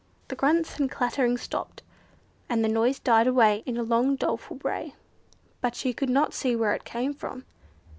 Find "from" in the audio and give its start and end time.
7.13-7.45